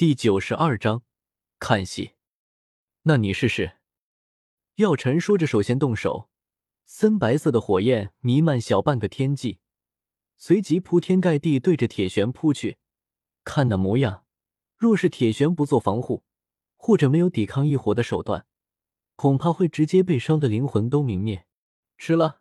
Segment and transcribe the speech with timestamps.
[0.00, 1.02] 第九十二章，
[1.58, 2.12] 看戏。
[3.02, 3.72] 那你试试。
[4.76, 6.30] 药尘说着，首先动手，
[6.86, 9.58] 森白色的火焰弥漫小半个天际，
[10.38, 12.78] 随即铺天盖地对着铁玄扑去。
[13.44, 14.24] 看那模样，
[14.74, 16.24] 若是铁玄不做防护，
[16.78, 18.46] 或者没有抵抗异火的手段，
[19.16, 21.44] 恐怕会直接被烧的灵魂都泯灭。
[21.98, 22.40] 吃了，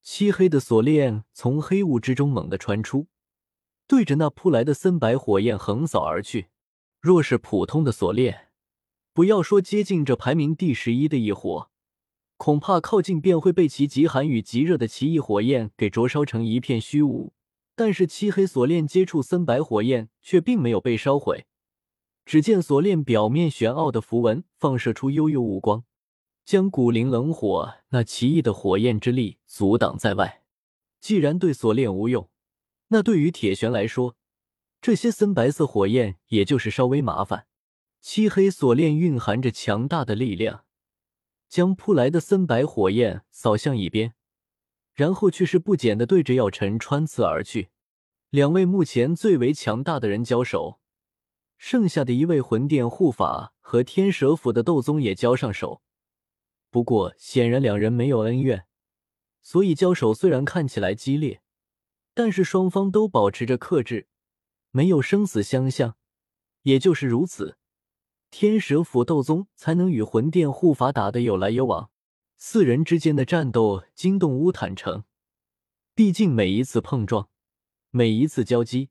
[0.00, 3.08] 漆黑的锁链从黑雾之中猛地穿出，
[3.86, 6.48] 对着那扑来的森白火焰横扫而去。
[7.04, 8.48] 若是普通的锁链，
[9.12, 11.68] 不要说接近这排名第十一的异火，
[12.38, 17.34] 恐怕靠近便会被其极寒与极热的奇异火焰给灼烧成一片虚无。
[17.76, 21.44] 但是漆黑锁链接触森白火焰，却并没有被烧毁。
[22.24, 25.84] 只见锁链表面玄奥的符文放射出幽幽雾光，
[26.46, 30.42] 将古灵冷火那奇异的火焰之力阻挡在外。
[31.02, 32.30] 既然对锁链无用，
[32.88, 34.16] 那对于铁玄来说，
[34.84, 37.46] 这些森白色火焰也就是稍微麻烦。
[38.02, 40.66] 漆黑锁链蕴含着强大的力量，
[41.48, 44.12] 将扑来的森白火焰扫向一边，
[44.92, 47.70] 然后却是不减的对着药尘穿刺而去。
[48.28, 50.80] 两位目前最为强大的人交手，
[51.56, 55.80] 剩下的一位魂殿护法和天蛇府的斗宗也交上手。
[56.68, 58.66] 不过显然两人没有恩怨，
[59.40, 61.40] 所以交手虽然看起来激烈，
[62.12, 64.08] 但是双方都保持着克制。
[64.76, 65.94] 没有生死相向，
[66.62, 67.58] 也就是如此，
[68.28, 71.90] 天蛇府斗宗才能与魂殿护法打得有来有往。
[72.36, 75.04] 四人之间的战斗惊动乌坦城，
[75.94, 77.28] 毕竟每一次碰撞，
[77.90, 78.90] 每一次交击，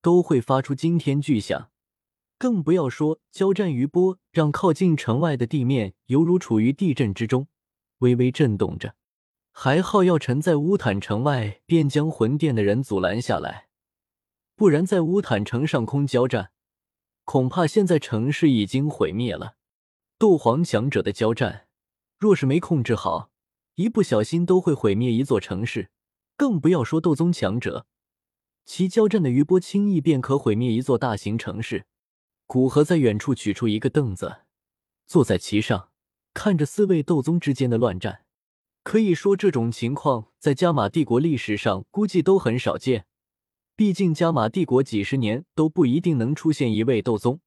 [0.00, 1.70] 都会发出惊天巨响，
[2.36, 7.46] 更不要说交战余波让靠近城外的地面犹如处于地震之中，
[7.98, 8.96] 微微震动着。
[9.52, 13.68] 还好药尘在乌坦城外便将魂殿的人阻拦下来。
[14.54, 16.52] 不然，在乌坦城上空交战，
[17.24, 19.56] 恐怕现在城市已经毁灭了。
[20.18, 21.66] 斗皇强者的交战，
[22.18, 23.30] 若是没控制好，
[23.74, 25.90] 一不小心都会毁灭一座城市。
[26.36, 27.86] 更不要说斗宗强者，
[28.64, 31.86] 其交战的余波轻易便可毁灭一座大型城市。
[32.46, 34.42] 古河在远处取出一个凳子，
[35.06, 35.90] 坐在其上，
[36.34, 38.24] 看着四位斗宗之间的乱战。
[38.82, 43.06] 可以说，这种情况在加玛帝国历史上估计都很少见。
[43.82, 47.40] 毕竟加玛帝国几十年都不一定能出现一位斗宗，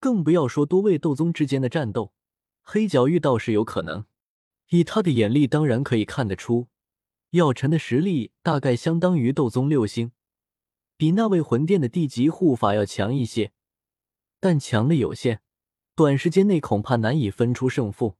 [0.00, 2.14] 更不要说多位斗宗之间的战斗。
[2.62, 4.06] 黑角域倒是有可能，
[4.70, 6.68] 以他的眼力，当然可以看得出，
[7.32, 10.12] 药尘的实力大概相当于斗宗六星，
[10.96, 13.52] 比那位魂殿的地级护法要强一些，
[14.40, 15.42] 但强的有限，
[15.94, 18.16] 短时间内恐怕难以分出胜负。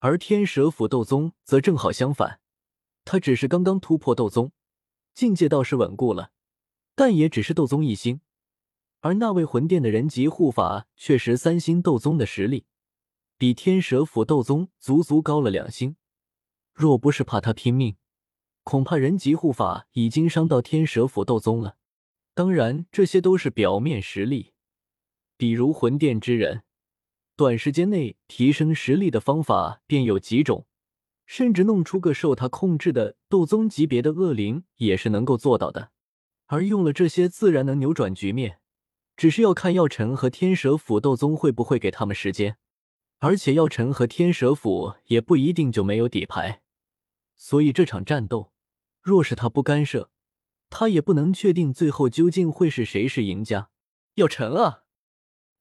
[0.00, 2.40] 而天蛇府斗宗则正好相反，
[3.04, 4.50] 他只是刚刚突破斗宗，
[5.14, 6.32] 境界倒是稳固了。
[6.98, 8.22] 但也只是斗宗一星，
[9.02, 12.66] 而那位魂殿的人级护法却是三星斗宗的实力，
[13.36, 15.94] 比天蛇府斗宗足足高了两星。
[16.74, 17.94] 若不是怕他拼命，
[18.64, 21.76] 恐怕人级护法已经伤到天蛇府斗宗了。
[22.34, 24.52] 当然，这些都是表面实力，
[25.36, 26.64] 比如魂殿之人，
[27.36, 30.66] 短时间内提升实力的方法便有几种，
[31.26, 35.92] 甚至弄出个受他控制的斗宗级别的恶灵也是能够做到的。
[36.48, 38.58] 而用了这些，自然能扭转局面，
[39.16, 42.58] 只是要看药尘和天蛇府斗宗会不会给他们时间。
[43.18, 46.62] 而且药尘和天蛇府也不一定就没有底牌，
[47.34, 48.52] 所以这场战斗，
[49.02, 50.10] 若是他不干涉，
[50.70, 53.70] 他也不能确定最后究竟会是谁是赢家。
[54.14, 54.84] 药尘啊，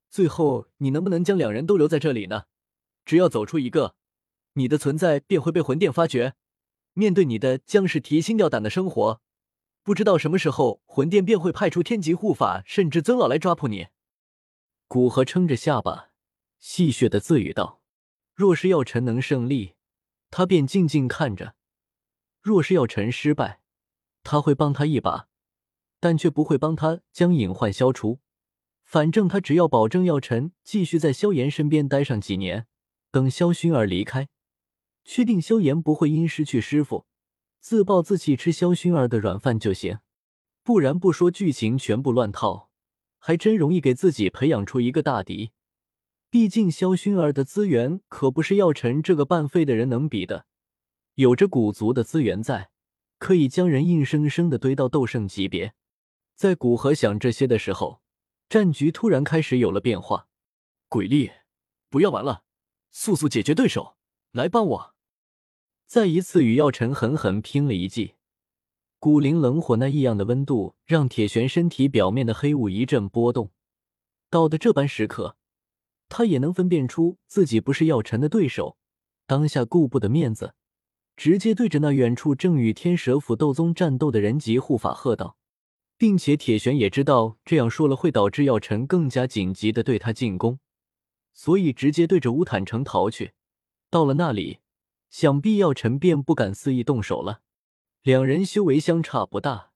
[0.10, 2.44] 最后你能不能将两人都留在这里呢？
[3.04, 3.96] 只要走出一个，
[4.54, 6.36] 你的存在便会被魂殿发觉，
[6.94, 9.22] 面对你的将是提心吊胆的生活。
[9.88, 13.88] 不知道什么时候魂殿便会派出天级护法，甚至尊老来抓捕你。
[14.86, 16.10] 古河撑着下巴，
[16.60, 17.80] 戏谑的自语道
[18.36, 19.76] ：“若是药尘能胜利，
[20.30, 21.54] 他便静静看着；
[22.42, 23.62] 若是药尘失败，
[24.24, 25.30] 他会帮他一把，
[26.02, 28.20] 但却不会帮他将隐患消除。
[28.84, 32.68] 反正他只要保证药尘继续在萧炎身边待上几年，
[33.10, 34.28] 等萧薰儿离开，
[35.06, 37.06] 确定萧炎不会因失去师傅。”
[37.60, 40.00] 自暴自弃吃萧薰儿的软饭就行，
[40.64, 42.70] 不然不说剧情全部乱套，
[43.20, 45.52] 还真容易给自己培养出一个大敌。
[46.30, 50.46] 毕竟萧薰儿的资源可不是药尘这个半废的人能比的，
[51.16, 52.70] 有着古族的资源在，
[53.18, 55.74] 可以将人硬生生的堆到斗圣级别。
[56.36, 58.02] 在古河想这些的时候，
[58.50, 60.28] 战局突然开始有了变化。
[60.90, 61.32] 鬼力，
[61.90, 62.44] 不要玩了，
[62.92, 63.98] 速速解决对手，
[64.32, 64.96] 来帮我！
[65.88, 68.16] 再一次与药尘狠狠拼了一记，
[69.00, 73.52] 古灵冷火那异样的温度让铁玄身体表面的黑雾一阵波动，
[74.30, 75.38] 到的这般时刻，
[76.10, 78.76] 他也能分辨出自己不是药尘的对手，
[79.26, 80.56] 当下顾不得面子，
[81.16, 85.38] 直接对着那远处正与天蛇府斗宗战斗的人级护法喝道，
[85.98, 90.60] 并且铁玄也知道这样说了会导致药尘更加紧急的对他进攻，
[91.34, 93.32] 所以直接对着乌坦城逃去。
[93.90, 94.60] 到了那里，
[95.10, 97.42] 想必药尘便不敢肆意动手了。
[98.02, 99.72] 两人修为相差不大，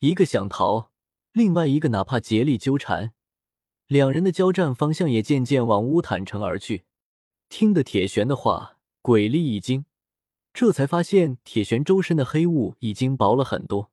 [0.00, 0.90] 一个想逃，
[1.32, 3.12] 另外一个哪怕竭力纠缠。
[3.86, 6.84] 两人的交战方向也渐渐往乌坦城而去。
[7.48, 9.86] 听得铁玄的话，鬼力一惊，
[10.52, 13.90] 这才发现铁玄周身的黑雾已经薄了很多。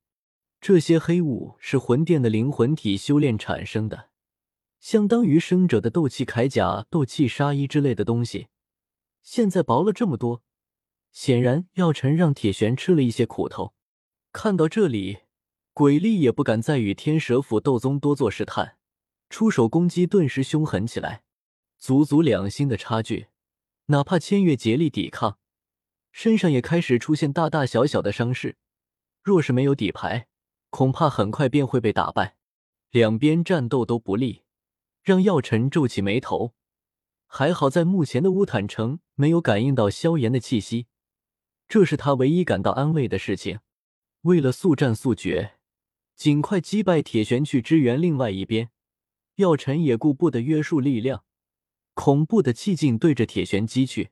[0.59, 4.09] 这些黑雾是魂殿的灵魂体修炼产生的，
[4.79, 8.47] 相当于生者的斗气铠甲、斗气纱衣之类的东西。
[9.21, 10.41] 现在薄了这么多，
[11.15, 13.73] 显然药尘让铁玄吃了一些苦头。
[14.33, 15.19] 看到这里，
[15.71, 18.77] 鬼力也不敢再与天蛇府斗宗多做试探。
[19.29, 21.23] 出手攻击顿时凶狠起来，
[21.77, 23.27] 足足两星的差距，
[23.85, 25.39] 哪怕千月竭力抵抗，
[26.11, 28.57] 身上也开始出现大大小小的伤势。
[29.23, 30.27] 若是没有底牌，
[30.69, 32.35] 恐怕很快便会被打败。
[32.91, 34.43] 两边战斗都不利，
[35.01, 36.53] 让药尘皱起眉头。
[37.25, 40.87] 还好在目前的乌坦城没有感应到萧炎的气息，
[41.67, 43.59] 这是他唯一感到安慰的事情。
[44.21, 45.53] 为了速战速决，
[46.15, 48.71] 尽快击败铁玄去支援另外一边。
[49.35, 51.25] 药尘也顾不得约束力量，
[51.93, 54.11] 恐怖的气劲对着铁玄击去。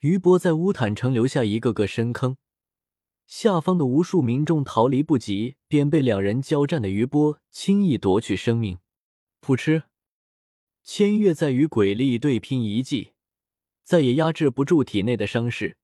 [0.00, 2.36] 余波在乌坦城留下一个个深坑，
[3.26, 8.78] 下方的无数民众逃离不及，便被两人交战的余波轻易夺去生命。
[9.40, 9.84] 噗嗤，
[10.82, 13.12] 千月在与鬼力对拼一记，
[13.82, 15.76] 再也压制不住体内的伤势，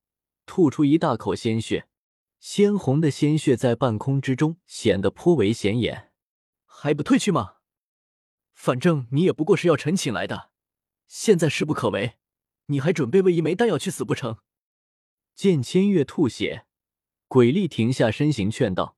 [0.51, 1.87] 吐出一大口鲜血，
[2.41, 6.11] 鲜红的鲜血在半空之中显得颇为显眼。
[6.65, 7.59] 还不退去吗？
[8.53, 10.51] 反正你也不过是要臣请来的，
[11.07, 12.15] 现在势不可为，
[12.67, 14.39] 你还准备为一枚丹药去死不成？
[15.37, 16.67] 见千月吐血，
[17.29, 18.97] 鬼力停下身形劝道：“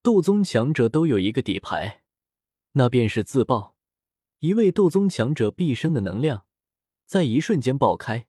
[0.00, 2.04] 斗宗强者都有一个底牌，
[2.72, 3.76] 那便是自爆。
[4.38, 6.46] 一位斗宗强者毕生的能量，
[7.04, 8.26] 在一瞬间爆开，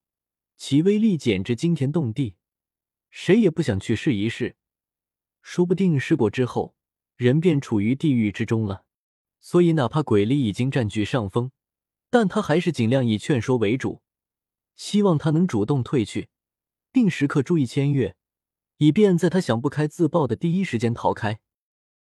[0.57, 2.35] 其威力简直惊天动地，
[3.19, 4.55] 谁也不想去试一试，
[5.41, 6.75] 说不定试过之后，
[7.15, 8.85] 人便处于地狱之中了。”
[9.41, 11.49] 所以，哪怕鬼力已经占据上风，
[12.11, 14.03] 但他还是尽量以劝说为主，
[14.75, 16.29] 希望他能主动退去，
[16.91, 18.15] 并时刻注意千月，
[18.77, 21.39] 以便在他想不开自爆的第一时间逃开。